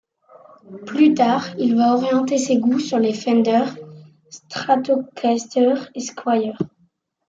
Plus 0.87 1.13
tard, 1.13 1.49
il 1.59 1.75
va 1.75 1.93
orienter 1.93 2.39
ses 2.39 2.57
goûts 2.57 2.79
sur 2.79 2.97
les 2.97 3.13
Fender 3.13 3.65
Stratocaster 4.31 5.75
et 5.93 5.99
Squier. 5.99 6.53